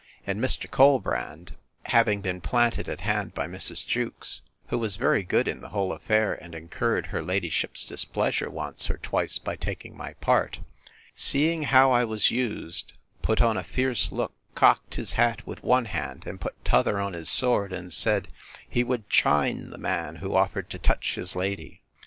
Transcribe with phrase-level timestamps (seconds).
[0.25, 0.67] And Mr.
[0.67, 3.85] Colbrand, having been planted at hand by Mrs.
[3.85, 8.89] Jewkes, (who was very good in the whole affair, and incurred her ladyship's displeasure, once
[8.89, 10.59] or twice, by taking my part,)
[11.13, 15.85] seeing how I was used, put on a fierce look, cocked his hat with one
[15.85, 18.29] hand, and put t'other on his sword, and said,
[18.67, 21.83] he would chine the man who offered to touch his lady.